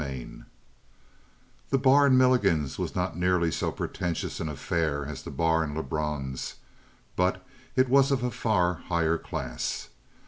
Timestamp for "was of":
7.87-8.23